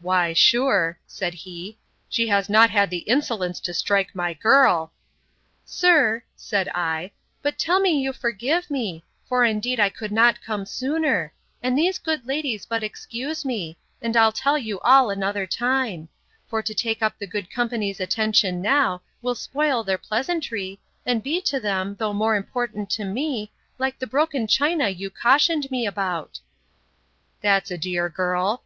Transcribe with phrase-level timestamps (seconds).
[0.00, 1.76] —Why sure, said he,
[2.08, 7.10] she has not had the insolence to strike my girl!—Sir, said I,
[7.42, 11.98] but tell me you forgive me; for indeed I could not come sooner; and these
[11.98, 16.08] good ladies but excuse me; and I'll tell you all another time;
[16.48, 21.42] for to take up the good company's attention now, will spoil their pleasantry, and be
[21.42, 26.40] to them, though more important to me, like the broken china you cautioned me about.
[27.42, 28.62] That's a dear girl!